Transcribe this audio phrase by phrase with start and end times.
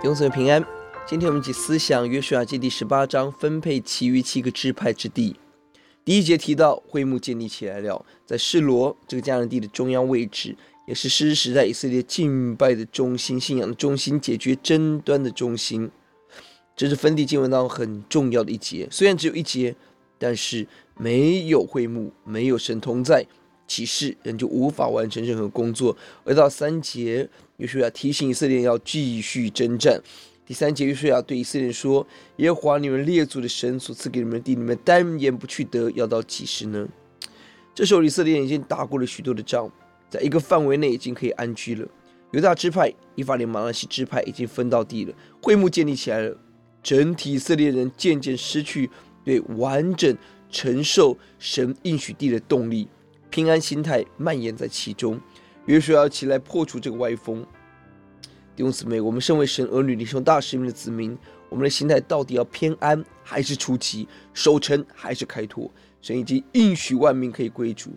[0.00, 0.64] 弟兄姊妹平安。
[1.08, 5.34] 今天我们一起思想约书亚记第十八章分配其余七个支派之地。
[6.04, 10.56] 第一节提到会幕建立起来了，在示罗这个迦南地的中央位置，
[10.86, 15.90] 也是士师时代以色列敬拜的中心、信仰的中心、解决争端的中心。
[16.76, 18.86] 这是分地经文当中很重要的一节。
[18.92, 19.74] 虽然只有一节，
[20.16, 20.64] 但是
[20.96, 23.26] 没有会幕，没有神同在，
[23.68, 25.96] 启示人就无法完成任何工作。
[26.24, 27.28] 而到三节。
[27.58, 30.00] 约书亚提醒以色列要继续征战。
[30.46, 32.06] 第三节，约书亚对以色列说
[32.38, 36.88] ：“耶和华你们列祖的神所赐给你们的地，你们单言不去得，要到几时呢？”
[37.74, 39.68] 这时候，以色列已经打过了许多的仗，
[40.08, 41.84] 在一个范围内已经可以安居了。
[42.30, 46.36] 犹大支派、以法莲、玛拿西支派已经分到地了，会幕建立起来了。
[46.80, 48.88] 整体以色列人渐渐失去
[49.24, 50.16] 对完整
[50.48, 52.86] 承受神应许地的动力，
[53.38, 55.20] 偏安心态蔓延在其中。
[55.66, 57.46] 约书要起来破除这个歪风。
[58.56, 61.16] 弟兄姊妹，我们身为神儿女、领受大使命的子民，
[61.48, 64.08] 我们的心态到底要偏安还是出奇？
[64.34, 65.70] 守城还是开拓？
[66.02, 67.92] 神已经应许万民可以归主，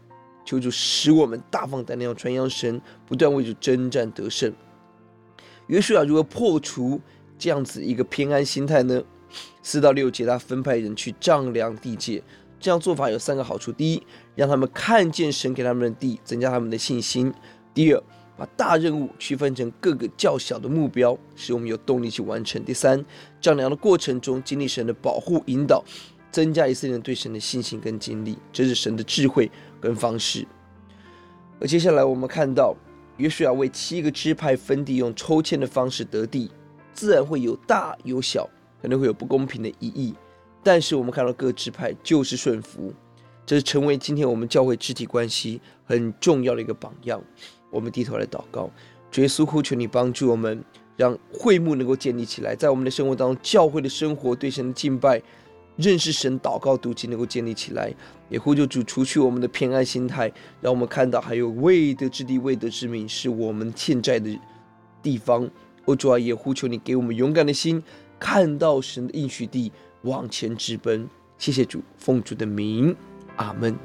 [0.45, 4.53] 求主使我们大放胆量传扬神，不断为主征战得胜。
[5.65, 7.01] 约书亚如何破除
[7.39, 9.03] 这样子一个偏安心态呢？
[9.63, 12.21] 四到六节，他分派人去丈量地界。
[12.61, 14.03] 这样做法有三个好处：第一，
[14.35, 17.33] 让他们看见神给他们的地，增加他们的信心。
[17.73, 18.03] 第二，
[18.37, 22.63] 把大任务区分成各个较小的目标，使我们有动力去完成。
[22.63, 23.03] 第三，
[23.41, 25.83] 丈量的过程中经历神的保护引导，
[26.31, 29.49] 增加以色列人对神的信心跟经历，这是神的智慧
[29.81, 30.47] 跟方式。
[31.59, 32.75] 而接下来我们看到，
[33.17, 36.51] 约书亚为七个支派分地，用抽签的方式得地，
[36.93, 38.47] 自然会有大有小，
[38.81, 40.15] 可能会有不公平的疑义，
[40.63, 42.93] 但是我们看到各支派就是顺服，
[43.45, 47.21] 这是成为今天我们教会肢体关系很重要的一个榜样。
[47.71, 48.69] 我们低头来祷告，
[49.09, 50.63] 主耶稣，呼求你帮助我们，
[50.97, 55.21] 让会幕能够建立起来，在我们的生活当中，教会的生活、对神的敬拜、
[55.77, 57.93] 认识神、祷告、读经能够建立起来。
[58.29, 64.39] 也呼求主除去我们的偏安心态，让我们看到还有未得之地、未得之民是我们欠债的
[65.01, 65.49] 地方。
[65.85, 67.81] 哦，主啊，也呼求你给我们勇敢的心，
[68.21, 69.71] 看到神的应许地，
[70.03, 71.09] 往前直奔。
[71.39, 72.95] 谢谢主，奉主的名，
[73.35, 73.75] 阿门。